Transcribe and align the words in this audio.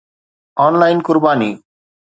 on 0.63 0.73
line 0.79 0.99
قرباني 1.05 1.51